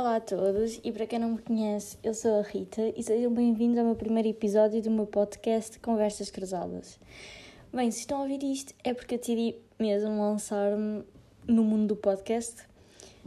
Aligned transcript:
Olá 0.00 0.16
a 0.16 0.20
todos 0.20 0.80
e 0.82 0.90
para 0.92 1.06
quem 1.06 1.18
não 1.18 1.32
me 1.32 1.38
conhece, 1.42 1.98
eu 2.02 2.14
sou 2.14 2.40
a 2.40 2.42
Rita 2.42 2.80
e 2.96 3.02
sejam 3.02 3.30
bem-vindos 3.34 3.78
ao 3.78 3.84
meu 3.84 3.94
primeiro 3.94 4.30
episódio 4.30 4.80
do 4.80 4.90
meu 4.90 5.06
podcast 5.06 5.78
Conversas 5.78 6.30
Cruzadas. 6.30 6.98
Bem, 7.70 7.90
se 7.90 7.98
estão 7.98 8.16
a 8.16 8.22
ouvir 8.22 8.42
isto 8.42 8.72
é 8.82 8.94
porque 8.94 9.16
eu 9.16 9.18
decidi 9.18 9.56
mesmo 9.78 10.18
lançar-me 10.18 11.04
no 11.46 11.62
mundo 11.62 11.88
do 11.88 11.96
podcast. 11.96 12.66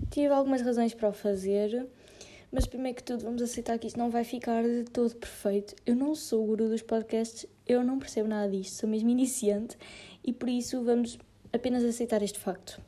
Tive 0.10 0.34
algumas 0.34 0.64
razões 0.64 0.96
para 0.96 1.10
o 1.10 1.14
fazer, 1.14 1.86
mas 2.52 2.66
primeiro 2.66 2.98
que 2.98 3.04
tudo 3.04 3.24
vamos 3.24 3.44
aceitar 3.44 3.78
que 3.78 3.86
isto 3.86 4.00
não 4.00 4.10
vai 4.10 4.24
ficar 4.24 4.64
de 4.64 4.86
todo 4.86 5.16
perfeito. 5.16 5.76
Eu 5.86 5.96
não 5.96 6.16
sou 6.16 6.44
o 6.44 6.48
guru 6.48 6.70
dos 6.70 6.82
podcasts, 6.82 7.46
eu 7.68 7.84
não 7.84 8.00
percebo 8.00 8.30
nada 8.30 8.50
disto, 8.50 8.80
sou 8.80 8.90
mesmo 8.90 9.12
iniciante 9.12 9.78
e 10.24 10.34
por 10.34 10.50
isso 10.50 10.84
vamos 10.84 11.20
apenas 11.54 11.84
aceitar 11.84 12.24
este 12.24 12.40
facto. 12.40 12.82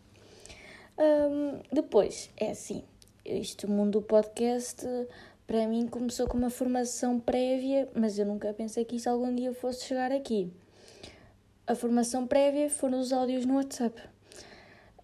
Um, 0.97 1.59
depois, 1.71 2.31
é 2.35 2.49
assim, 2.49 2.83
este 3.25 3.65
mundo 3.65 3.99
do 3.99 4.01
podcast 4.01 4.85
para 5.47 5.67
mim 5.67 5.87
começou 5.87 6.27
com 6.27 6.37
uma 6.37 6.49
formação 6.49 7.19
prévia, 7.19 7.89
mas 7.95 8.17
eu 8.17 8.25
nunca 8.25 8.53
pensei 8.53 8.85
que 8.85 8.95
isso 8.95 9.09
algum 9.09 9.33
dia 9.33 9.53
fosse 9.53 9.85
chegar 9.85 10.11
aqui. 10.11 10.51
A 11.67 11.75
formação 11.75 12.27
prévia 12.27 12.69
foram 12.69 12.99
os 12.99 13.11
áudios 13.11 13.45
no 13.45 13.55
WhatsApp. 13.55 14.01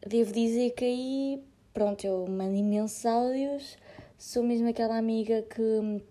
Devo 0.07 0.31
dizer 0.31 0.71
que 0.71 0.85
aí, 0.85 1.43
pronto, 1.73 2.05
eu 2.05 2.25
mando 2.27 2.55
imensos 2.55 3.05
áudios, 3.05 3.77
sou 4.17 4.43
mesmo 4.43 4.69
aquela 4.69 4.97
amiga 4.97 5.43
que 5.43 6.01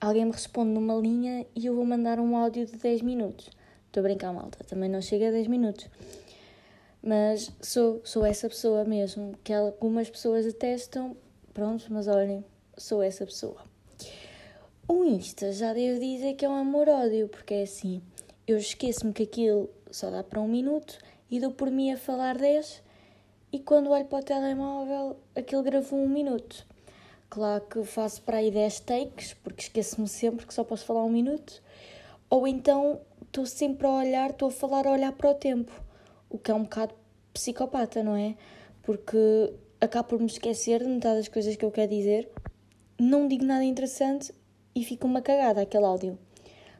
alguém 0.00 0.24
me 0.24 0.32
responde 0.32 0.70
numa 0.70 0.94
linha 0.94 1.46
e 1.54 1.66
eu 1.66 1.74
vou 1.74 1.84
mandar 1.84 2.20
um 2.20 2.36
áudio 2.36 2.66
de 2.66 2.76
10 2.76 3.02
minutos. 3.02 3.50
Estou 3.86 4.00
a 4.00 4.04
brincar, 4.04 4.32
malta, 4.32 4.64
também 4.64 4.88
não 4.88 5.00
chega 5.00 5.28
a 5.28 5.30
10 5.30 5.46
minutos. 5.46 5.88
Mas 7.02 7.50
sou, 7.60 8.00
sou 8.04 8.24
essa 8.24 8.48
pessoa 8.48 8.84
mesmo, 8.84 9.34
que 9.44 9.52
algumas 9.52 10.10
pessoas 10.10 10.44
detestam, 10.44 11.16
pronto, 11.58 11.86
mas 11.90 12.06
olhem, 12.06 12.44
sou 12.76 13.02
essa 13.02 13.26
pessoa. 13.26 13.60
O 14.86 15.02
Insta 15.02 15.52
já 15.52 15.72
devo 15.72 15.98
dizer 15.98 16.34
que 16.34 16.44
é 16.44 16.48
um 16.48 16.54
amor-ódio, 16.54 17.26
porque 17.26 17.52
é 17.52 17.62
assim, 17.62 18.00
eu 18.46 18.56
esqueço-me 18.56 19.12
que 19.12 19.24
aquilo 19.24 19.68
só 19.90 20.08
dá 20.08 20.22
para 20.22 20.40
um 20.40 20.46
minuto 20.46 20.96
e 21.28 21.40
dou 21.40 21.50
por 21.50 21.68
mim 21.68 21.90
a 21.90 21.96
falar 21.96 22.38
10 22.38 22.80
e 23.50 23.58
quando 23.58 23.90
olho 23.90 24.04
para 24.04 24.20
o 24.20 24.22
telemóvel 24.22 25.16
aquilo 25.34 25.64
gravou 25.64 25.98
um 25.98 26.08
minuto. 26.08 26.64
Claro 27.28 27.64
que 27.64 27.82
faço 27.82 28.22
para 28.22 28.36
aí 28.36 28.52
10 28.52 28.78
takes, 28.78 29.34
porque 29.34 29.62
esqueço-me 29.62 30.06
sempre 30.06 30.46
que 30.46 30.54
só 30.54 30.62
posso 30.62 30.84
falar 30.84 31.04
um 31.04 31.10
minuto, 31.10 31.60
ou 32.30 32.46
então 32.46 33.00
estou 33.20 33.46
sempre 33.46 33.84
a 33.84 33.94
olhar, 33.94 34.30
estou 34.30 34.46
a 34.46 34.52
falar 34.52 34.86
a 34.86 34.92
olhar 34.92 35.10
para 35.10 35.32
o 35.32 35.34
tempo 35.34 35.72
o 36.30 36.38
que 36.38 36.52
é 36.52 36.54
um 36.54 36.62
bocado 36.62 36.94
psicopata, 37.34 38.00
não 38.04 38.14
é? 38.14 38.36
Porque 38.80 39.52
acabo 39.80 40.08
por 40.08 40.20
me 40.20 40.26
esquecer 40.26 40.82
de 40.82 40.88
metade 40.88 41.16
das 41.16 41.28
coisas 41.28 41.56
que 41.56 41.64
eu 41.64 41.70
quero 41.70 41.90
dizer, 41.90 42.28
não 42.98 43.28
digo 43.28 43.44
nada 43.44 43.64
interessante 43.64 44.32
e 44.74 44.84
fica 44.84 45.06
uma 45.06 45.22
cagada 45.22 45.62
aquele 45.62 45.84
áudio. 45.84 46.18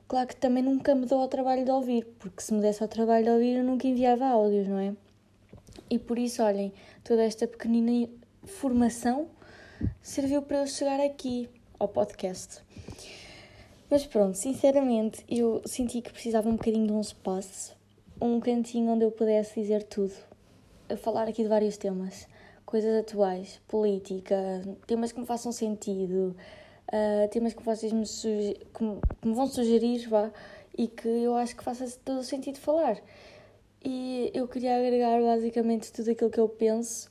Claro 0.07 0.29
que 0.29 0.37
também 0.37 0.63
nunca 0.63 0.95
me 0.95 1.07
dou 1.07 1.21
ao 1.21 1.29
trabalho 1.29 1.65
de 1.65 1.71
ouvir, 1.71 2.07
porque 2.19 2.43
se 2.43 2.53
me 2.55 2.61
desse 2.61 2.83
ao 2.83 2.89
trabalho 2.89 3.25
de 3.25 3.31
ouvir 3.31 3.57
eu 3.57 3.65
nunca 3.65 3.87
enviava 3.87 4.27
áudios, 4.27 4.67
não 4.67 4.79
é? 4.79 4.95
E 5.91 5.99
por 5.99 6.19
isso, 6.19 6.43
olhem, 6.43 6.73
toda 7.05 7.23
esta 7.23 7.47
pequenina 7.47 8.09
formação 8.45 9.29
serviu 10.03 10.43
para 10.43 10.59
eu 10.59 10.67
chegar 10.67 11.01
aqui 11.01 11.49
ao 11.79 11.89
podcast. 11.89 12.63
Mas 13.91 14.07
pronto, 14.07 14.37
sinceramente, 14.37 15.25
eu 15.29 15.63
senti 15.65 16.01
que 16.01 16.13
precisava 16.13 16.49
um 16.49 16.57
bocadinho 16.57 16.87
de 16.87 16.93
um 16.93 17.01
espaço 17.01 17.79
um 18.21 18.41
cantinho 18.41 18.93
onde 18.93 19.05
eu 19.05 19.11
pudesse 19.11 19.61
dizer 19.61 19.85
tudo. 19.85 20.13
A 20.89 20.97
falar 20.97 21.29
aqui 21.29 21.43
de 21.43 21.49
vários 21.49 21.77
temas, 21.77 22.27
coisas 22.69 23.01
atuais, 23.01 23.63
política, 23.67 24.37
temas 24.87 25.11
que 25.11 25.19
me 25.19 25.25
façam 25.25 25.51
sentido, 25.51 26.37
uh, 26.93 27.27
temas 27.31 27.55
que 27.55 27.63
vocês 27.63 27.91
me, 27.95 28.05
que 28.05 28.85
me, 28.85 29.01
que 29.23 29.27
me 29.27 29.35
vão 29.35 29.47
sugerir, 29.47 30.07
vá, 30.07 30.31
e 30.77 30.87
que 30.87 31.09
eu 31.09 31.35
acho 31.35 31.57
que 31.57 31.65
faça 31.65 31.87
todo 32.05 32.19
o 32.19 32.23
sentido 32.23 32.59
falar. 32.59 32.99
E 33.83 34.31
eu 34.35 34.47
queria 34.47 34.77
agregar 34.77 35.19
basicamente 35.19 35.91
tudo 35.91 36.11
aquilo 36.11 36.29
que 36.29 36.39
eu 36.39 36.47
penso, 36.47 37.09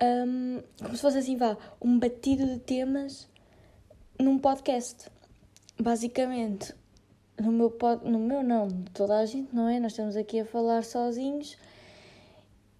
um, 0.00 0.62
como 0.80 0.94
se 0.94 1.02
fosse 1.02 1.18
assim, 1.18 1.36
vá, 1.36 1.58
um 1.82 1.98
batido 1.98 2.46
de 2.46 2.60
temas 2.60 3.28
num 4.16 4.38
podcast. 4.38 5.10
Basicamente, 5.76 6.72
no 7.36 7.50
meu, 7.50 7.76
no 8.04 8.18
meu 8.20 8.44
não, 8.44 8.68
toda 8.94 9.18
a 9.18 9.26
gente, 9.26 9.52
não 9.52 9.68
é? 9.68 9.80
Nós 9.80 9.90
estamos 9.90 10.14
aqui 10.14 10.38
a 10.38 10.44
falar 10.44 10.84
sozinhos 10.84 11.56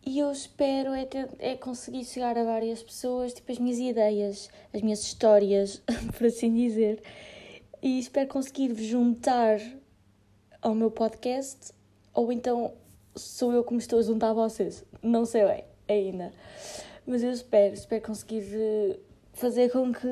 e 0.05 0.19
eu 0.19 0.31
espero 0.31 0.93
é, 0.95 1.05
ter, 1.05 1.29
é 1.39 1.57
conseguir 1.57 2.05
chegar 2.05 2.37
a 2.39 2.45
várias 2.45 2.83
pessoas, 2.83 3.35
tipo 3.35 3.51
as 3.53 3.59
minhas 3.59 3.79
ideias, 3.79 4.49
as 4.73 4.81
minhas 4.81 5.03
histórias, 5.03 5.83
por 6.17 6.27
assim 6.27 6.55
dizer, 6.55 7.03
e 7.83 7.99
espero 7.99 8.29
conseguir 8.29 8.75
juntar 8.75 9.61
ao 10.63 10.75
meu 10.75 10.91
podcast 10.91 11.73
ou 12.15 12.33
então 12.33 12.73
sou 13.15 13.53
eu 13.53 13.65
que 13.65 13.73
me 13.73 13.79
estou 13.79 13.99
a 13.99 14.03
juntar 14.03 14.31
a 14.31 14.35
vocês, 14.35 14.85
não 15.03 15.25
sei 15.25 15.45
bem 15.45 15.65
ainda, 15.89 16.33
mas 17.07 17.23
eu 17.23 17.31
espero, 17.31 17.75
espero 17.75 18.03
conseguir 18.03 18.45
eh, 18.53 18.99
fazer 19.33 19.71
com 19.71 19.93
que 19.93 20.09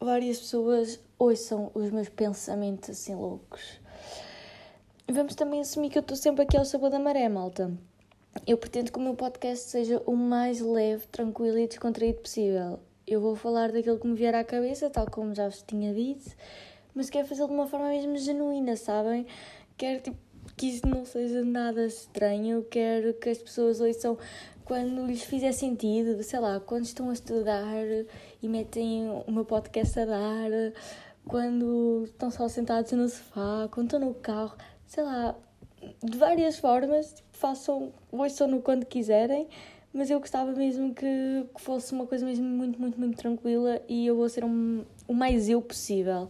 várias 0.00 0.38
pessoas 0.38 1.00
ouçam 1.18 1.70
os 1.74 1.90
meus 1.90 2.08
pensamentos 2.08 2.90
assim 2.90 3.14
loucos. 3.14 3.80
Vamos 5.08 5.34
também 5.34 5.60
assumir 5.60 5.90
que 5.90 5.98
eu 5.98 6.02
estou 6.02 6.16
sempre 6.16 6.42
aqui 6.42 6.56
ao 6.56 6.64
sabor 6.64 6.90
da 6.90 6.98
maré, 6.98 7.28
malta. 7.28 7.72
Eu 8.44 8.58
pretendo 8.58 8.92
que 8.92 8.98
o 8.98 9.02
meu 9.02 9.14
podcast 9.14 9.70
seja 9.70 10.02
o 10.04 10.14
mais 10.14 10.60
leve, 10.60 11.06
tranquilo 11.06 11.58
e 11.58 11.68
descontraído 11.68 12.20
possível. 12.20 12.80
Eu 13.06 13.20
vou 13.20 13.36
falar 13.36 13.70
daquilo 13.70 13.98
que 13.98 14.06
me 14.06 14.14
vier 14.14 14.34
à 14.34 14.42
cabeça, 14.42 14.90
tal 14.90 15.06
como 15.08 15.34
já 15.34 15.48
vos 15.48 15.62
tinha 15.62 15.94
dito, 15.94 16.28
mas 16.92 17.08
quero 17.08 17.26
fazê-lo 17.28 17.48
de 17.48 17.54
uma 17.54 17.66
forma 17.66 17.88
mesmo 17.88 18.16
genuína, 18.18 18.76
sabem? 18.76 19.26
Quero 19.76 20.02
tipo, 20.02 20.18
que 20.56 20.66
isso 20.66 20.86
não 20.86 21.04
seja 21.04 21.44
nada 21.44 21.86
estranho, 21.86 22.64
quero 22.68 23.14
que 23.14 23.28
as 23.28 23.38
pessoas 23.38 23.80
ouçam 23.80 24.18
quando 24.64 25.06
lhes 25.06 25.22
fizer 25.22 25.52
sentido, 25.52 26.20
sei 26.22 26.40
lá, 26.40 26.58
quando 26.58 26.84
estão 26.84 27.10
a 27.10 27.12
estudar 27.12 27.84
e 28.42 28.48
metem 28.48 29.08
o 29.26 29.30
meu 29.30 29.44
podcast 29.44 30.00
a 30.00 30.04
dar, 30.04 30.50
quando 31.26 32.04
estão 32.04 32.30
só 32.30 32.48
sentados 32.48 32.90
no 32.92 33.08
sofá, 33.08 33.68
quando 33.70 33.86
estão 33.86 34.00
no 34.00 34.14
carro, 34.14 34.56
sei 34.86 35.04
lá, 35.04 35.36
de 36.02 36.16
várias 36.18 36.58
formas, 36.58 37.14
tipo, 37.14 37.28
façam, 37.32 37.92
ouçam-no 38.12 38.60
quando 38.60 38.84
quiserem, 38.84 39.48
mas 39.92 40.10
eu 40.10 40.20
gostava 40.20 40.52
mesmo 40.52 40.94
que, 40.94 41.46
que, 41.54 41.60
fosse 41.60 41.92
uma 41.92 42.06
coisa 42.06 42.24
mesmo 42.24 42.46
muito, 42.46 42.80
muito, 42.80 42.98
muito 42.98 43.16
tranquila 43.16 43.80
e 43.88 44.06
eu 44.06 44.16
vou 44.16 44.28
ser 44.28 44.44
um, 44.44 44.84
o 45.08 45.14
mais 45.14 45.48
eu 45.48 45.62
possível. 45.62 46.28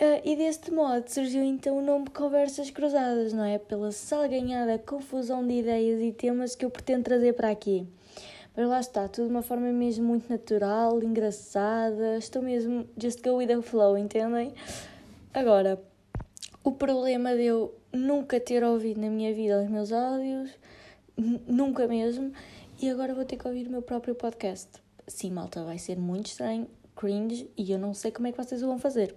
Uh, 0.00 0.20
e 0.24 0.34
deste 0.34 0.70
modo 0.70 1.06
surgiu 1.08 1.42
então 1.42 1.78
o 1.78 1.82
nome 1.82 2.08
Conversas 2.08 2.70
Cruzadas, 2.70 3.32
não 3.32 3.44
é? 3.44 3.58
Pela 3.58 3.92
salganhada 3.92 4.78
confusão 4.78 5.46
de 5.46 5.54
ideias 5.54 6.00
e 6.00 6.12
temas 6.12 6.54
que 6.54 6.64
eu 6.64 6.70
pretendo 6.70 7.04
trazer 7.04 7.34
para 7.34 7.50
aqui. 7.50 7.86
Mas 8.56 8.68
lá 8.68 8.80
está, 8.80 9.08
tudo 9.08 9.26
de 9.26 9.30
uma 9.30 9.42
forma 9.42 9.70
mesmo 9.72 10.06
muito 10.06 10.28
natural, 10.28 11.02
engraçada, 11.02 12.16
estou 12.16 12.42
mesmo 12.42 12.86
just 13.00 13.22
go 13.22 13.36
with 13.36 13.46
the 13.46 13.62
flow, 13.62 13.96
entendem? 13.96 14.52
Agora, 15.32 15.80
o 16.64 16.72
problema 16.72 17.34
de 17.34 17.44
eu 17.44 17.79
nunca 17.92 18.40
ter 18.40 18.62
ouvido 18.62 19.00
na 19.00 19.10
minha 19.10 19.32
vida 19.34 19.62
os 19.62 19.68
meus 19.68 19.92
áudios, 19.92 20.50
nunca 21.46 21.86
mesmo, 21.86 22.32
e 22.80 22.88
agora 22.88 23.14
vou 23.14 23.24
ter 23.24 23.36
que 23.36 23.46
ouvir 23.46 23.66
o 23.66 23.70
meu 23.70 23.82
próprio 23.82 24.14
podcast. 24.14 24.70
Sim, 25.06 25.32
malta, 25.32 25.64
vai 25.64 25.78
ser 25.78 25.98
muito 25.98 26.26
estranho, 26.26 26.68
cringe, 26.96 27.50
e 27.56 27.72
eu 27.72 27.78
não 27.78 27.94
sei 27.94 28.10
como 28.10 28.28
é 28.28 28.32
que 28.32 28.42
vocês 28.42 28.62
o 28.62 28.66
vão 28.66 28.78
fazer. 28.78 29.14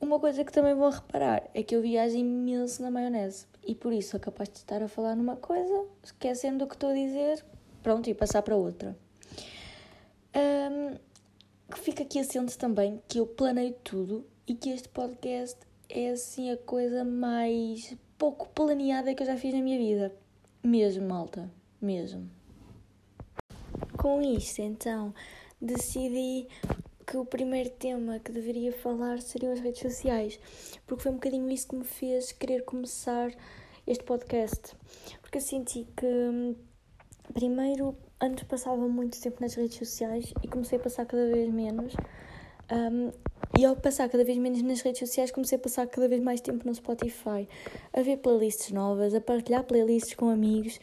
Uma 0.00 0.18
coisa 0.18 0.44
que 0.44 0.52
também 0.52 0.74
vão 0.74 0.90
reparar 0.90 1.48
é 1.52 1.62
que 1.62 1.76
eu 1.76 1.82
viajo 1.82 2.16
imenso 2.16 2.80
na 2.82 2.90
maionese 2.90 3.46
e 3.66 3.74
por 3.74 3.92
isso 3.92 4.12
sou 4.12 4.20
capaz 4.20 4.48
de 4.48 4.56
estar 4.58 4.82
a 4.82 4.88
falar 4.88 5.14
numa 5.14 5.36
coisa, 5.36 5.84
esquecendo 6.02 6.64
o 6.64 6.66
que 6.68 6.74
estou 6.74 6.90
a 6.90 6.94
dizer, 6.94 7.44
pronto, 7.82 8.08
e 8.08 8.14
passar 8.14 8.42
para 8.42 8.56
outra. 8.56 8.96
Um, 10.34 10.96
fica 11.76 12.02
aqui 12.02 12.18
assente 12.18 12.56
também 12.56 13.02
que 13.08 13.18
eu 13.20 13.26
planeio 13.26 13.74
tudo 13.84 14.24
e 14.46 14.54
que 14.54 14.70
este 14.70 14.88
podcast 14.88 15.58
é 15.90 16.10
assim 16.10 16.50
a 16.50 16.56
coisa 16.56 17.04
mais 17.04 17.96
pouco 18.16 18.48
planeada 18.50 19.14
que 19.14 19.22
eu 19.22 19.26
já 19.26 19.36
fiz 19.36 19.54
na 19.54 19.60
minha 19.60 19.78
vida. 19.78 20.14
Mesmo, 20.62 21.08
malta, 21.08 21.50
mesmo. 21.80 22.30
Com 23.98 24.22
isto, 24.22 24.62
então, 24.62 25.14
decidi 25.60 26.46
que 27.06 27.16
o 27.16 27.24
primeiro 27.24 27.70
tema 27.70 28.20
que 28.20 28.30
deveria 28.30 28.72
falar 28.72 29.20
seriam 29.20 29.52
as 29.52 29.60
redes 29.60 29.80
sociais, 29.80 30.38
porque 30.86 31.02
foi 31.02 31.12
um 31.12 31.16
bocadinho 31.16 31.50
isso 31.50 31.68
que 31.68 31.76
me 31.76 31.84
fez 31.84 32.30
querer 32.32 32.64
começar 32.64 33.32
este 33.86 34.04
podcast. 34.04 34.76
Porque 35.20 35.38
eu 35.38 35.42
senti 35.42 35.86
que, 35.96 36.06
hum, 36.06 36.54
primeiro, 37.34 37.96
antes 38.20 38.44
passava 38.44 38.86
muito 38.86 39.20
tempo 39.20 39.40
nas 39.40 39.54
redes 39.54 39.76
sociais 39.76 40.32
e 40.42 40.48
comecei 40.48 40.78
a 40.78 40.82
passar 40.82 41.06
cada 41.06 41.26
vez 41.26 41.52
menos. 41.52 41.94
Um, 42.70 43.10
e 43.58 43.64
ao 43.64 43.74
passar 43.74 44.08
cada 44.08 44.24
vez 44.24 44.38
menos 44.38 44.62
nas 44.62 44.80
redes 44.80 45.00
sociais, 45.00 45.30
comecei 45.30 45.56
a 45.56 45.60
passar 45.60 45.86
cada 45.88 46.08
vez 46.08 46.22
mais 46.22 46.40
tempo 46.40 46.66
no 46.66 46.74
Spotify, 46.74 47.48
a 47.92 48.00
ver 48.00 48.18
playlists 48.18 48.70
novas, 48.70 49.12
a 49.12 49.20
partilhar 49.20 49.64
playlists 49.64 50.14
com 50.14 50.30
amigos, 50.30 50.78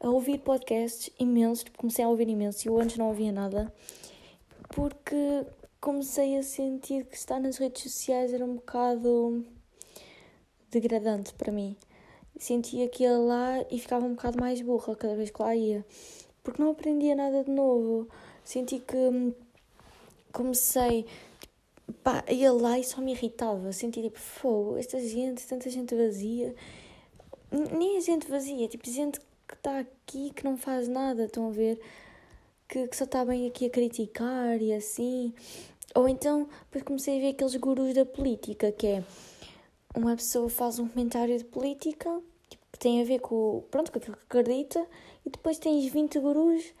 a 0.00 0.08
ouvir 0.08 0.38
podcasts 0.38 1.10
imensos, 1.18 1.64
comecei 1.76 2.04
a 2.04 2.08
ouvir 2.08 2.28
imenso, 2.28 2.68
eu 2.68 2.78
antes 2.78 2.96
não 2.96 3.08
ouvia 3.08 3.32
nada. 3.32 3.72
porque 4.74 5.44
comecei 5.80 6.38
a 6.38 6.42
sentir 6.42 7.04
que 7.04 7.16
estar 7.16 7.40
nas 7.40 7.58
redes 7.58 7.82
sociais 7.82 8.32
era 8.32 8.44
um 8.44 8.54
bocado 8.54 9.44
degradante 10.70 11.34
para 11.34 11.52
mim. 11.52 11.76
Sentia 12.38 12.88
que 12.88 13.02
ia 13.02 13.16
lá 13.18 13.64
e 13.70 13.78
ficava 13.78 14.06
um 14.06 14.14
bocado 14.14 14.40
mais 14.40 14.60
burra 14.62 14.96
cada 14.96 15.14
vez 15.14 15.30
que 15.30 15.42
lá 15.42 15.54
ia, 15.54 15.84
porque 16.42 16.62
não 16.62 16.70
aprendia 16.70 17.14
nada 17.14 17.44
de 17.44 17.50
novo. 17.50 18.08
Senti 18.44 18.78
que 18.78 19.34
comecei 20.32 21.06
pá, 21.92 22.24
ia 22.28 22.52
lá 22.52 22.78
e 22.78 22.84
só 22.84 23.00
me 23.00 23.12
irritava. 23.12 23.72
Senti 23.72 24.02
tipo, 24.02 24.18
fogo, 24.18 24.76
esta 24.76 25.00
gente, 25.00 25.46
tanta 25.46 25.70
gente 25.70 25.94
vazia. 25.94 26.54
Nem 27.50 27.96
a 27.98 28.00
gente 28.00 28.26
vazia, 28.28 28.68
tipo, 28.68 28.88
gente 28.90 29.20
que 29.46 29.54
está 29.54 29.80
aqui 29.80 30.32
que 30.34 30.44
não 30.44 30.56
faz 30.56 30.88
nada, 30.88 31.24
estão 31.24 31.48
a 31.48 31.52
ver? 31.52 31.80
Que, 32.68 32.88
que 32.88 32.96
só 32.96 33.04
está 33.04 33.24
bem 33.24 33.46
aqui 33.46 33.66
a 33.66 33.70
criticar 33.70 34.60
e 34.60 34.72
assim. 34.72 35.34
Ou 35.94 36.08
então, 36.08 36.48
depois 36.64 36.84
comecei 36.84 37.18
a 37.18 37.20
ver 37.20 37.28
aqueles 37.30 37.54
gurus 37.56 37.94
da 37.94 38.06
política, 38.06 38.72
que 38.72 38.86
é 38.86 39.04
uma 39.94 40.16
pessoa 40.16 40.48
faz 40.48 40.78
um 40.78 40.88
comentário 40.88 41.36
de 41.36 41.44
política 41.44 42.08
tipo, 42.48 42.64
que 42.72 42.78
tem 42.78 43.02
a 43.02 43.04
ver 43.04 43.20
com, 43.20 43.62
pronto, 43.70 43.92
com 43.92 43.98
aquilo 43.98 44.16
que 44.16 44.24
acredita, 44.24 44.86
e 45.26 45.30
depois 45.30 45.58
tens 45.58 45.92
20 45.92 46.18
gurus 46.18 46.72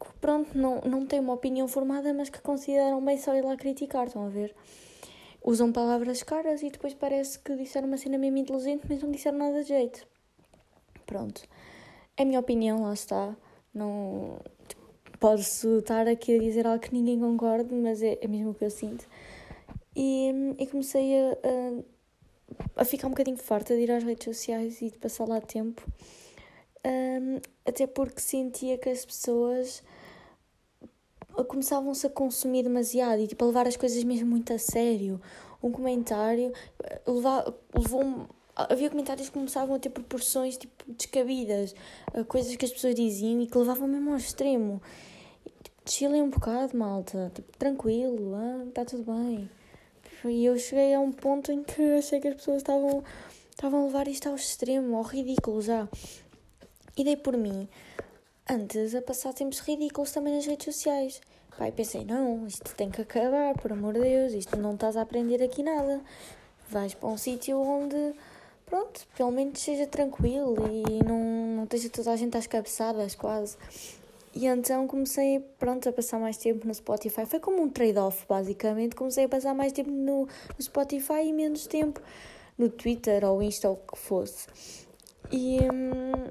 que, 0.00 0.12
pronto, 0.20 0.56
não, 0.56 0.80
não 0.82 1.06
têm 1.06 1.20
uma 1.20 1.34
opinião 1.34 1.66
formada, 1.68 2.12
mas 2.12 2.28
que 2.28 2.40
consideram 2.40 3.04
bem 3.04 3.18
só 3.18 3.34
ir 3.34 3.44
lá 3.44 3.56
criticar, 3.56 4.06
estão 4.06 4.24
a 4.24 4.28
ver? 4.28 4.54
Usam 5.44 5.72
palavras 5.72 6.22
caras 6.22 6.62
e 6.62 6.70
depois 6.70 6.94
parece 6.94 7.38
que 7.38 7.54
disseram 7.56 7.88
uma 7.88 7.96
cena 7.96 8.18
mesmo 8.18 8.38
inteligente, 8.38 8.84
mas 8.88 9.02
não 9.02 9.10
disseram 9.10 9.38
nada 9.38 9.62
de 9.62 9.68
jeito. 9.68 10.06
Pronto. 11.06 11.42
É 12.16 12.22
a 12.22 12.24
minha 12.24 12.40
opinião, 12.40 12.82
lá 12.82 12.92
está. 12.92 13.36
Não 13.72 14.38
posso 15.18 15.78
estar 15.78 16.06
aqui 16.06 16.36
a 16.36 16.38
dizer 16.38 16.66
algo 16.66 16.80
que 16.80 16.92
ninguém 16.92 17.18
concorde, 17.18 17.74
mas 17.74 18.02
é, 18.02 18.18
é 18.20 18.28
mesmo 18.28 18.50
o 18.50 18.54
que 18.54 18.64
eu 18.64 18.70
sinto. 18.70 19.06
E, 19.94 20.32
e 20.58 20.66
comecei 20.66 21.18
a, 21.18 21.32
a, 22.76 22.82
a, 22.82 22.84
ficar 22.84 23.08
um 23.08 23.10
bocadinho 23.10 23.36
farta 23.36 23.74
de 23.74 23.82
ir 23.82 23.90
às 23.90 24.04
redes 24.04 24.24
sociais 24.24 24.80
e 24.80 24.90
de 24.90 24.98
passar 24.98 25.26
lá 25.26 25.40
tempo, 25.40 25.82
um, 26.88 27.40
até 27.66 27.86
porque 27.86 28.20
sentia 28.20 28.78
que 28.78 28.88
as 28.88 29.04
pessoas 29.04 29.82
começavam-se 31.46 32.06
a 32.06 32.10
consumir 32.10 32.62
demasiado 32.62 33.20
e 33.20 33.28
tipo, 33.28 33.44
a 33.44 33.46
levar 33.46 33.68
as 33.68 33.76
coisas 33.76 34.02
mesmo 34.02 34.28
muito 34.28 34.52
a 34.52 34.58
sério. 34.58 35.20
Um 35.62 35.70
comentário 35.70 36.52
levou-me 37.74 38.26
havia 38.54 38.90
comentários 38.90 39.28
que 39.28 39.34
começavam 39.34 39.76
a 39.76 39.78
ter 39.78 39.90
proporções 39.90 40.56
tipo 40.56 40.84
descabidas, 40.88 41.74
coisas 42.26 42.54
que 42.56 42.64
as 42.64 42.72
pessoas 42.72 42.94
diziam 42.94 43.40
e 43.40 43.46
que 43.46 43.56
levavam 43.56 43.86
mesmo 43.86 44.10
ao 44.10 44.16
extremo. 44.16 44.82
Chilem 45.86 46.22
um 46.22 46.30
bocado, 46.30 46.76
malta. 46.76 47.30
Tipo, 47.34 47.56
tranquilo, 47.56 48.34
está 48.68 48.84
tudo 48.84 49.04
bem. 49.04 49.48
E 50.24 50.44
eu 50.44 50.58
cheguei 50.58 50.92
a 50.92 51.00
um 51.00 51.12
ponto 51.12 51.52
em 51.52 51.62
que 51.62 51.80
achei 51.92 52.20
que 52.20 52.28
as 52.28 52.34
pessoas 52.34 52.58
estavam, 52.58 53.04
estavam 53.50 53.82
a 53.82 53.86
levar 53.86 54.08
isto 54.08 54.28
ao 54.28 54.34
extremo, 54.34 54.96
ao 54.96 55.02
ridículo 55.02 55.62
já. 55.62 55.88
E 56.98 57.04
dei 57.04 57.16
por 57.16 57.36
mim, 57.36 57.68
antes, 58.50 58.92
a 58.92 59.00
passar 59.00 59.32
tempos 59.32 59.60
ridículos 59.60 60.10
também 60.10 60.34
nas 60.34 60.44
redes 60.46 60.64
sociais. 60.64 61.20
Pai, 61.56 61.70
pensei, 61.70 62.04
não, 62.04 62.44
isto 62.44 62.74
tem 62.74 62.90
que 62.90 63.02
acabar, 63.02 63.54
por 63.54 63.70
amor 63.70 63.94
de 63.94 64.00
Deus, 64.00 64.32
isto 64.32 64.56
não 64.56 64.74
estás 64.74 64.96
a 64.96 65.02
aprender 65.02 65.40
aqui 65.40 65.62
nada. 65.62 66.00
Vais 66.68 66.94
para 66.94 67.08
um 67.08 67.16
sítio 67.16 67.56
onde, 67.60 68.14
pronto, 68.66 69.06
pelo 69.16 69.30
menos 69.30 69.60
seja 69.60 69.86
tranquilo 69.86 70.56
e 70.68 71.04
não, 71.04 71.56
não 71.58 71.64
esteja 71.64 71.88
toda 71.88 72.10
a 72.10 72.16
gente 72.16 72.36
às 72.36 72.48
cabeçadas, 72.48 73.14
quase. 73.14 73.56
E 74.34 74.46
então 74.46 74.88
comecei, 74.88 75.38
pronto, 75.56 75.88
a 75.88 75.92
passar 75.92 76.18
mais 76.18 76.36
tempo 76.36 76.66
no 76.66 76.74
Spotify. 76.74 77.26
Foi 77.26 77.38
como 77.38 77.62
um 77.62 77.70
trade-off, 77.70 78.26
basicamente. 78.28 78.96
Comecei 78.96 79.24
a 79.24 79.28
passar 79.28 79.54
mais 79.54 79.72
tempo 79.72 79.90
no, 79.90 80.26
no 80.26 80.62
Spotify 80.62 81.26
e 81.26 81.32
menos 81.32 81.68
tempo 81.68 82.00
no 82.58 82.68
Twitter 82.68 83.24
ou 83.24 83.40
Insta 83.40 83.68
ou 83.68 83.76
o 83.76 83.92
que 83.92 83.96
fosse. 83.96 84.48
E, 85.30 85.60
hum, 85.60 86.28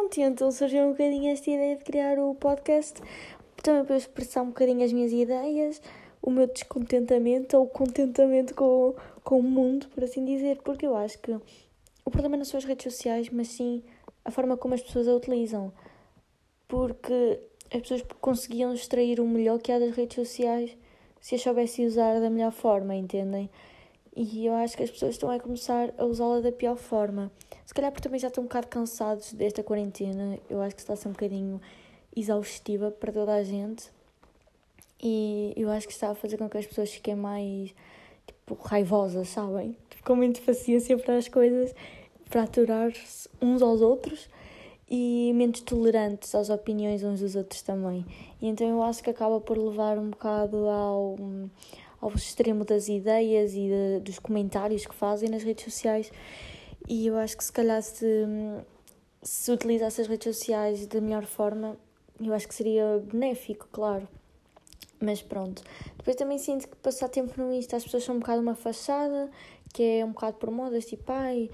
e 0.00 0.08
pronto, 0.08 0.16
e 0.18 0.22
então 0.22 0.50
surgiu 0.50 0.84
um 0.84 0.90
bocadinho 0.92 1.30
esta 1.30 1.50
ideia 1.50 1.76
de 1.76 1.84
criar 1.84 2.18
o 2.18 2.34
podcast, 2.34 3.00
também 3.62 3.84
para 3.84 3.96
expressar 3.96 4.42
um 4.42 4.46
bocadinho 4.46 4.82
as 4.82 4.92
minhas 4.92 5.12
ideias, 5.12 5.82
o 6.22 6.30
meu 6.30 6.46
descontentamento 6.46 7.56
ou 7.56 7.66
contentamento 7.66 8.54
com, 8.54 8.94
com 9.22 9.38
o 9.38 9.42
mundo, 9.42 9.88
por 9.88 10.04
assim 10.04 10.24
dizer, 10.24 10.58
porque 10.62 10.86
eu 10.86 10.96
acho 10.96 11.18
que 11.18 11.32
o 12.04 12.10
problema 12.10 12.36
não 12.36 12.44
são 12.44 12.58
as 12.58 12.64
redes 12.64 12.92
sociais, 12.92 13.28
mas 13.30 13.48
sim 13.48 13.82
a 14.24 14.30
forma 14.30 14.56
como 14.56 14.74
as 14.74 14.82
pessoas 14.82 15.08
a 15.08 15.14
utilizam 15.14 15.72
porque 16.66 17.40
as 17.72 17.80
pessoas 17.80 18.02
conseguiam 18.20 18.72
extrair 18.72 19.20
o 19.20 19.26
melhor 19.26 19.58
que 19.58 19.72
há 19.72 19.78
das 19.78 19.94
redes 19.94 20.14
sociais 20.14 20.76
se 21.20 21.34
as 21.34 21.42
soubessem 21.42 21.86
usar 21.86 22.20
da 22.20 22.30
melhor 22.30 22.52
forma, 22.52 22.94
entendem? 22.94 23.50
E 24.16 24.46
eu 24.46 24.54
acho 24.54 24.76
que 24.76 24.82
as 24.82 24.90
pessoas 24.90 25.14
estão 25.14 25.30
a 25.30 25.38
começar 25.38 25.94
a 25.96 26.04
usá-la 26.04 26.40
da 26.40 26.50
pior 26.50 26.76
forma. 26.76 27.30
Se 27.64 27.72
calhar 27.72 27.92
porque 27.92 28.02
também 28.02 28.18
já 28.18 28.28
estão 28.28 28.42
um 28.42 28.46
bocado 28.46 28.66
cansados 28.66 29.32
desta 29.32 29.62
quarentena. 29.62 30.38
Eu 30.48 30.60
acho 30.60 30.74
que 30.74 30.80
está 30.80 30.94
a 30.94 30.96
ser 30.96 31.08
um 31.08 31.12
bocadinho 31.12 31.60
exaustiva 32.14 32.90
para 32.90 33.12
toda 33.12 33.34
a 33.34 33.42
gente. 33.44 33.90
E 35.02 35.54
eu 35.56 35.70
acho 35.70 35.86
que 35.86 35.92
está 35.92 36.10
a 36.10 36.14
fazer 36.14 36.36
com 36.36 36.48
que 36.48 36.58
as 36.58 36.66
pessoas 36.66 36.90
fiquem 36.90 37.14
mais 37.14 37.72
tipo, 38.26 38.54
raivosas, 38.54 39.28
sabem? 39.28 39.76
Tipo, 39.88 40.04
com 40.04 40.16
muita 40.16 40.40
paciência 40.42 40.98
para 40.98 41.16
as 41.16 41.28
coisas, 41.28 41.74
para 42.28 42.42
aturar-se 42.42 43.28
uns 43.40 43.62
aos 43.62 43.80
outros 43.80 44.28
e 44.90 45.32
menos 45.34 45.60
tolerantes 45.60 46.34
às 46.34 46.50
opiniões 46.50 47.04
uns 47.04 47.20
dos 47.20 47.36
outros 47.36 47.62
também. 47.62 48.04
E 48.42 48.48
então 48.48 48.68
eu 48.68 48.82
acho 48.82 49.02
que 49.02 49.10
acaba 49.10 49.40
por 49.40 49.56
levar 49.56 49.96
um 49.98 50.10
bocado 50.10 50.68
ao, 50.68 51.16
ao 52.00 52.10
extremo 52.12 52.64
das 52.64 52.88
ideias 52.88 53.52
e 53.52 53.68
de, 53.68 54.00
dos 54.00 54.18
comentários 54.18 54.86
que 54.86 54.94
fazem 54.94 55.28
nas 55.28 55.42
redes 55.42 55.64
sociais. 55.64 56.10
E 56.88 57.06
eu 57.06 57.16
acho 57.16 57.36
que 57.36 57.44
se 57.44 57.52
calhar 57.52 57.82
se, 57.82 58.26
se 59.22 59.52
utilizasse 59.52 60.00
as 60.00 60.06
redes 60.06 60.36
sociais 60.36 60.86
da 60.86 61.00
melhor 61.00 61.26
forma, 61.26 61.76
eu 62.20 62.32
acho 62.34 62.48
que 62.48 62.54
seria 62.54 63.02
benéfico, 63.04 63.68
claro. 63.70 64.08
Mas 65.00 65.22
pronto. 65.22 65.62
Depois 65.96 66.16
também 66.16 66.38
sinto 66.38 66.68
que 66.68 66.76
passar 66.76 67.08
tempo 67.08 67.40
no 67.40 67.52
Insta 67.52 67.76
as 67.76 67.84
pessoas 67.84 68.04
são 68.04 68.16
um 68.16 68.18
bocado 68.18 68.42
uma 68.42 68.54
fachada, 68.54 69.30
que 69.72 69.82
é 69.82 70.04
um 70.04 70.12
bocado 70.12 70.36
por 70.36 70.50
modas, 70.50 70.84
tipo, 70.84 71.10
ai, 71.10 71.50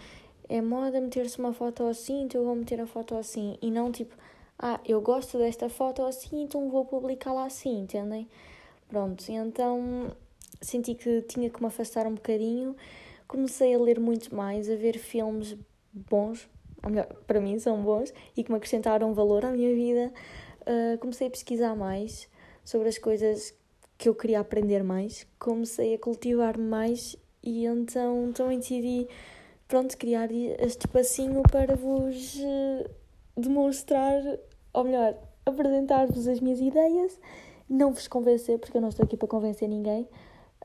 é 0.48 0.60
moda 0.60 1.00
meter-se 1.00 1.38
uma 1.38 1.52
foto 1.52 1.84
assim, 1.84 2.22
então 2.22 2.40
eu 2.40 2.46
vou 2.46 2.56
meter 2.56 2.80
a 2.80 2.86
foto 2.86 3.16
assim. 3.16 3.56
E 3.62 3.70
não 3.70 3.92
tipo, 3.92 4.14
ah, 4.58 4.80
eu 4.84 5.00
gosto 5.00 5.38
desta 5.38 5.68
foto 5.68 6.02
assim, 6.02 6.42
então 6.42 6.68
vou 6.70 6.84
publicá-la 6.84 7.46
assim, 7.46 7.80
entendem? 7.80 8.28
Pronto, 8.88 9.24
então 9.28 10.10
senti 10.60 10.94
que 10.94 11.22
tinha 11.22 11.50
que 11.50 11.60
me 11.60 11.66
afastar 11.66 12.06
um 12.06 12.14
bocadinho. 12.14 12.76
Comecei 13.26 13.74
a 13.74 13.78
ler 13.78 13.98
muito 13.98 14.34
mais, 14.34 14.70
a 14.70 14.76
ver 14.76 14.98
filmes 14.98 15.56
bons, 15.92 16.48
ou 16.82 16.90
melhor, 16.90 17.06
para 17.26 17.40
mim 17.40 17.58
são 17.58 17.82
bons, 17.82 18.12
e 18.36 18.44
que 18.44 18.50
me 18.50 18.56
acrescentaram 18.56 19.12
valor 19.14 19.44
à 19.44 19.50
minha 19.50 19.74
vida. 19.74 20.12
Uh, 20.62 20.98
comecei 20.98 21.26
a 21.26 21.30
pesquisar 21.30 21.74
mais 21.74 22.28
sobre 22.64 22.88
as 22.88 22.98
coisas 22.98 23.54
que 23.98 24.08
eu 24.08 24.14
queria 24.14 24.40
aprender 24.40 24.82
mais. 24.82 25.26
Comecei 25.38 25.94
a 25.94 25.98
cultivar 25.98 26.58
mais 26.58 27.16
e 27.42 27.64
então 27.64 28.32
também 28.32 28.58
decidi 28.58 29.08
pronto, 29.68 29.96
criar 29.96 30.30
este 30.32 30.86
espacinho 30.86 31.42
para 31.42 31.74
vos 31.74 32.38
eh, 32.38 32.90
demonstrar, 33.36 34.20
ou 34.72 34.84
melhor, 34.84 35.16
apresentar-vos 35.44 36.26
as 36.26 36.40
minhas 36.40 36.60
ideias, 36.60 37.18
não 37.68 37.92
vos 37.92 38.06
convencer, 38.08 38.58
porque 38.58 38.76
eu 38.76 38.80
não 38.80 38.88
estou 38.88 39.04
aqui 39.04 39.16
para 39.16 39.28
convencer 39.28 39.68
ninguém, 39.68 40.08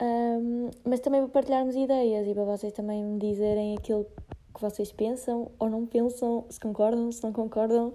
um, 0.02 0.72
mas 0.84 1.00
também 1.00 1.22
para 1.22 1.30
partilharmos 1.30 1.76
ideias 1.76 2.28
e 2.28 2.34
para 2.34 2.44
vocês 2.44 2.74
também 2.74 3.04
me 3.04 3.20
dizerem 3.20 3.78
aquilo 3.78 4.08
que 4.54 4.60
vocês 4.60 4.92
pensam 4.92 5.52
ou 5.60 5.70
não 5.70 5.86
pensam, 5.86 6.44
se 6.50 6.60
concordam, 6.60 7.12
se 7.12 7.24
não 7.24 7.32
concordam. 7.32 7.94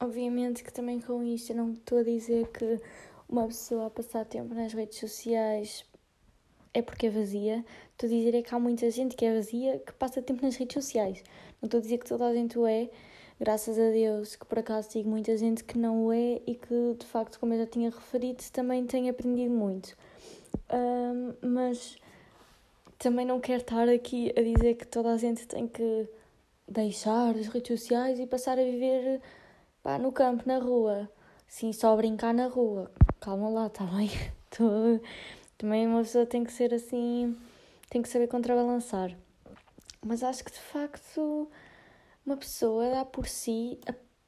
Obviamente 0.00 0.64
que 0.64 0.72
também 0.72 1.00
com 1.00 1.22
isto 1.22 1.50
eu 1.50 1.56
não 1.56 1.72
estou 1.72 1.98
a 1.98 2.02
dizer 2.02 2.48
que 2.48 2.80
uma 3.28 3.46
pessoa 3.46 3.86
a 3.86 3.90
passar 3.90 4.24
tempo 4.24 4.52
nas 4.54 4.72
redes 4.72 4.98
sociais 4.98 5.84
é 6.74 6.82
porque 6.82 7.06
é 7.06 7.10
vazia. 7.10 7.64
Estou 7.92 8.08
a 8.08 8.12
dizer 8.12 8.34
é 8.34 8.42
que 8.42 8.52
há 8.52 8.58
muita 8.58 8.90
gente 8.90 9.14
que 9.14 9.24
é 9.24 9.32
vazia 9.32 9.78
que 9.78 9.92
passa 9.92 10.20
tempo 10.20 10.44
nas 10.44 10.56
redes 10.56 10.74
sociais. 10.74 11.22
Não 11.62 11.68
estou 11.68 11.78
a 11.78 11.80
dizer 11.82 11.98
que 11.98 12.06
toda 12.06 12.26
a 12.26 12.34
gente 12.34 12.58
o 12.58 12.66
é, 12.66 12.90
graças 13.38 13.78
a 13.78 13.90
Deus, 13.90 14.34
que 14.34 14.46
por 14.46 14.58
acaso 14.58 14.90
sigo 14.90 15.08
muita 15.08 15.36
gente 15.36 15.62
que 15.62 15.78
não 15.78 16.06
o 16.06 16.12
é 16.12 16.40
e 16.44 16.56
que, 16.56 16.96
de 16.98 17.06
facto, 17.06 17.38
como 17.38 17.54
eu 17.54 17.58
já 17.58 17.66
tinha 17.66 17.90
referido, 17.90 18.42
também 18.52 18.84
tem 18.84 19.08
aprendido 19.08 19.54
muito. 19.54 19.96
Um, 20.72 21.34
mas 21.42 21.96
também 22.98 23.26
não 23.26 23.40
quero 23.40 23.62
estar 23.62 23.88
aqui 23.88 24.32
a 24.36 24.42
dizer 24.42 24.74
que 24.74 24.86
toda 24.86 25.12
a 25.12 25.16
gente 25.16 25.46
tem 25.46 25.66
que 25.66 26.08
deixar 26.68 27.34
as 27.36 27.48
redes 27.48 27.80
sociais 27.80 28.20
e 28.20 28.26
passar 28.26 28.58
a 28.58 28.62
viver 28.62 29.20
pá, 29.82 29.98
no 29.98 30.12
campo, 30.12 30.44
na 30.46 30.58
rua. 30.58 31.10
Sim, 31.48 31.72
só 31.72 31.96
brincar 31.96 32.32
na 32.32 32.46
rua. 32.46 32.90
Calma 33.20 33.48
lá, 33.48 33.66
está 33.66 33.84
bem? 33.84 34.08
Estou 34.50 35.00
também 35.58 35.86
uma 35.86 36.02
pessoa 36.02 36.24
tem 36.24 36.42
que 36.42 36.52
ser 36.52 36.72
assim, 36.72 37.36
tem 37.90 38.00
que 38.00 38.08
saber 38.08 38.28
contrabalançar. 38.28 39.14
Mas 40.04 40.22
acho 40.22 40.44
que 40.44 40.52
de 40.52 40.58
facto 40.58 41.50
uma 42.24 42.36
pessoa 42.36 42.90
dá 42.90 43.04
por 43.04 43.26
si, 43.26 43.78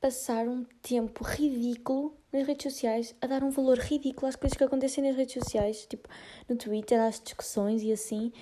passar 0.03 0.49
um 0.49 0.65
tempo 0.83 1.23
ridículo 1.23 2.13
nas 2.33 2.45
redes 2.45 2.73
sociais, 2.73 3.15
a 3.21 3.27
dar 3.29 3.45
um 3.45 3.51
valor 3.51 3.79
ridículo 3.79 4.27
às 4.27 4.35
coisas 4.35 4.59
que 4.59 4.65
acontecem 4.65 5.05
nas 5.05 5.15
redes 5.15 5.35
sociais, 5.35 5.87
tipo 5.87 6.09
no 6.49 6.57
Twitter, 6.57 7.01
às 7.01 7.21
discussões 7.21 7.85
e 7.85 7.93
assim. 7.93 8.33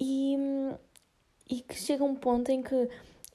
E, 0.00 0.38
e 1.50 1.60
que 1.60 1.74
chega 1.74 2.02
um 2.02 2.14
ponto 2.14 2.50
em 2.50 2.62
que 2.62 2.88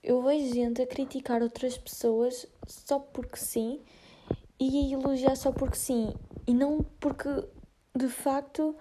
eu 0.04 0.24
vejo 0.24 0.56
gente 0.56 0.82
a 0.82 0.88
criticar 0.88 1.44
outras 1.44 1.78
pessoas 1.78 2.48
só 2.68 2.98
porque 2.98 3.38
sim 3.38 3.80
e 4.60 4.80
a 4.80 4.98
elogiar 4.98 5.36
só 5.36 5.52
porque 5.52 5.78
sim 5.78 6.16
e 6.48 6.54
não 6.54 6.84
porque 7.00 7.30
de 7.96 8.08
facto 8.08 8.76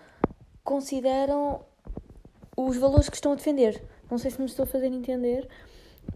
consideram 0.62 1.62
os 2.56 2.78
valores 2.78 3.10
que 3.10 3.16
estão 3.16 3.32
a 3.32 3.36
defender. 3.36 3.84
Não 4.10 4.16
sei 4.16 4.30
se 4.30 4.40
me 4.40 4.46
estou 4.46 4.62
a 4.62 4.66
fazer 4.66 4.86
entender, 4.86 5.46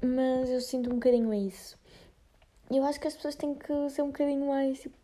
mas 0.03 0.49
eu 0.49 0.63
sinto 0.63 0.91
um 0.91 0.95
bocadinho 0.95 1.35
isso. 1.35 1.77
Eu 2.71 2.85
acho 2.85 3.01
que 3.01 3.09
as 3.09 3.15
pessoas 3.15 3.35
têm 3.35 3.55
que 3.55 3.91
ser 3.91 4.03
um 4.03 4.09
bocadinho 4.09 4.47
mais 4.47 4.81
tipo, 4.81 4.97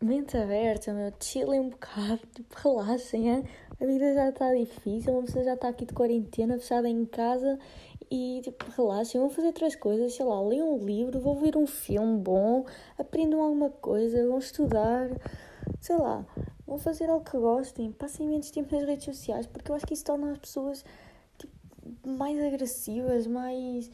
mente 0.00 0.36
aberta, 0.36 0.92
meu, 0.92 1.12
chillem 1.18 1.60
um 1.60 1.70
bocado, 1.70 2.20
tipo, 2.34 2.54
relaxem, 2.56 3.28
hein? 3.30 3.44
a 3.80 3.84
vida 3.84 4.14
já 4.14 4.28
está 4.28 4.54
difícil, 4.54 5.12
uma 5.12 5.22
pessoa 5.22 5.44
já 5.44 5.54
está 5.54 5.68
aqui 5.68 5.86
de 5.86 5.94
quarentena, 5.94 6.58
fechada 6.58 6.88
em 6.88 7.04
casa 7.04 7.58
e 8.10 8.40
tipo, 8.42 8.64
relaxem, 8.76 9.20
vão 9.20 9.30
fazer 9.30 9.48
outras 9.48 9.74
coisas, 9.74 10.14
sei 10.14 10.24
lá, 10.24 10.40
leiam 10.40 10.74
um 10.74 10.84
livro, 10.84 11.18
vão 11.18 11.36
ver 11.36 11.56
um 11.56 11.66
filme 11.66 12.18
bom, 12.18 12.64
aprendam 12.98 13.40
alguma 13.40 13.70
coisa, 13.70 14.26
vão 14.26 14.38
estudar, 14.38 15.08
sei 15.80 15.96
lá, 15.96 16.24
vão 16.66 16.78
fazer 16.78 17.08
algo 17.08 17.24
que 17.24 17.36
gostem, 17.38 17.90
passem 17.90 18.28
menos 18.28 18.50
tempo 18.50 18.74
nas 18.74 18.86
redes 18.86 19.04
sociais, 19.04 19.46
porque 19.46 19.70
eu 19.70 19.74
acho 19.74 19.86
que 19.86 19.94
isso 19.94 20.04
torna 20.04 20.32
as 20.32 20.38
pessoas 20.38 20.84
tipo, 21.38 21.52
mais 22.06 22.38
agressivas, 22.38 23.26
mais 23.26 23.90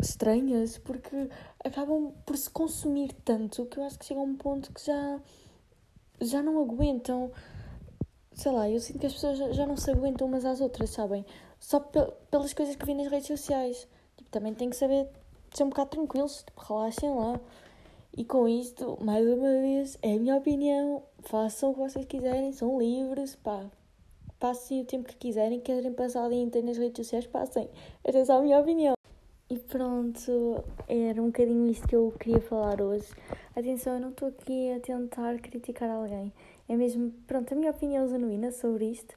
estranhas, 0.00 0.78
porque 0.78 1.28
acabam 1.64 2.12
por 2.26 2.36
se 2.36 2.50
consumir 2.50 3.12
tanto 3.24 3.66
que 3.66 3.78
eu 3.78 3.84
acho 3.84 3.98
que 3.98 4.04
chega 4.04 4.20
a 4.20 4.24
um 4.24 4.36
ponto 4.36 4.72
que 4.72 4.84
já, 4.84 5.20
já 6.20 6.42
não 6.42 6.60
aguentam. 6.60 7.30
Sei 8.32 8.50
lá, 8.50 8.68
eu 8.68 8.80
sinto 8.80 8.98
que 8.98 9.06
as 9.06 9.14
pessoas 9.14 9.38
já 9.54 9.66
não 9.66 9.76
se 9.76 9.90
aguentam 9.90 10.26
umas 10.26 10.44
às 10.44 10.60
outras, 10.60 10.90
sabem? 10.90 11.24
Só 11.60 11.80
pelas 11.80 12.52
coisas 12.52 12.76
que 12.76 12.84
vêm 12.84 12.96
nas 12.96 13.06
redes 13.06 13.28
sociais. 13.28 13.86
Tipo, 14.16 14.30
também 14.30 14.54
tem 14.54 14.70
que 14.70 14.76
saber 14.76 15.08
ser 15.52 15.64
um 15.64 15.68
bocado 15.68 15.90
tranquilos, 15.90 16.42
tipo, 16.42 16.60
relaxem 16.60 17.14
lá. 17.14 17.40
E 18.16 18.24
com 18.24 18.48
isto, 18.48 18.98
mais 19.00 19.26
uma 19.26 19.50
vez, 19.60 19.98
é 20.02 20.14
a 20.14 20.18
minha 20.18 20.36
opinião. 20.36 21.02
Façam 21.20 21.70
o 21.70 21.74
que 21.74 21.80
vocês 21.80 22.04
quiserem, 22.04 22.52
são 22.52 22.78
livres, 22.78 23.36
pá. 23.36 23.64
Passem 24.38 24.82
o 24.82 24.84
tempo 24.84 25.08
que 25.08 25.16
quiserem, 25.16 25.60
querem 25.60 25.92
passar 25.92 26.28
dia 26.28 26.42
inteiro 26.42 26.66
nas 26.66 26.76
redes 26.76 27.06
sociais, 27.06 27.26
passem. 27.26 27.68
Esta 28.02 28.18
é 28.18 28.24
só 28.24 28.38
a 28.38 28.42
minha 28.42 28.58
opinião. 28.60 28.94
E 29.50 29.58
pronto, 29.58 30.64
era 30.88 31.20
um 31.20 31.26
bocadinho 31.26 31.70
isto 31.70 31.86
que 31.86 31.94
eu 31.94 32.14
queria 32.18 32.40
falar 32.40 32.80
hoje. 32.80 33.06
Atenção, 33.54 33.94
eu 33.94 34.00
não 34.00 34.08
estou 34.08 34.28
aqui 34.28 34.72
a 34.72 34.80
tentar 34.80 35.38
criticar 35.38 35.90
alguém. 35.90 36.32
É 36.66 36.74
mesmo, 36.74 37.12
pronto, 37.26 37.52
a 37.52 37.56
minha 37.56 37.70
opinião 37.70 38.08
genuína 38.08 38.50
sobre 38.52 38.86
isto. 38.86 39.14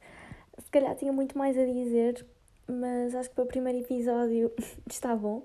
Se 0.57 0.69
calhar 0.69 0.95
tinha 0.95 1.13
muito 1.13 1.37
mais 1.37 1.57
a 1.57 1.65
dizer, 1.65 2.25
mas 2.67 3.15
acho 3.15 3.29
que 3.29 3.35
para 3.35 3.45
o 3.45 3.47
primeiro 3.47 3.79
episódio 3.79 4.51
está 4.85 5.15
bom. 5.15 5.43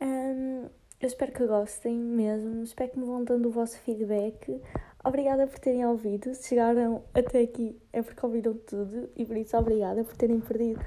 Um, 0.00 0.68
eu 1.00 1.06
espero 1.08 1.32
que 1.32 1.44
gostem 1.44 1.96
mesmo, 1.96 2.62
espero 2.62 2.92
que 2.92 2.98
me 3.00 3.04
vão 3.04 3.24
dando 3.24 3.48
o 3.48 3.50
vosso 3.50 3.76
feedback. 3.80 4.62
Obrigada 5.04 5.48
por 5.48 5.58
terem 5.58 5.84
ouvido. 5.84 6.32
Se 6.32 6.50
chegaram 6.50 7.02
até 7.12 7.40
aqui 7.40 7.76
é 7.92 8.02
porque 8.02 8.24
ouviram 8.24 8.54
tudo 8.54 9.10
e 9.16 9.24
por 9.24 9.36
isso 9.36 9.56
obrigada 9.56 10.04
por 10.04 10.14
terem 10.16 10.38
perdido 10.38 10.80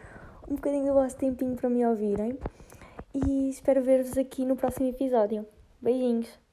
um 0.49 0.55
bocadinho 0.55 0.85
do 0.85 0.93
vosso 0.93 1.17
tempinho 1.17 1.55
para 1.57 1.69
me 1.69 1.85
ouvirem. 1.85 2.37
E 3.17 3.47
espero 3.47 3.81
ver-vos 3.81 4.17
aqui 4.17 4.43
no 4.43 4.57
próximo 4.57 4.89
episódio. 4.89 5.47
Beijinhos! 5.81 6.44